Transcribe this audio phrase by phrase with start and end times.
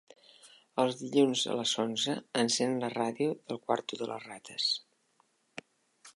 [0.83, 2.15] Els dilluns a les onze
[2.45, 4.73] encèn la ràdio del quarto de les rates.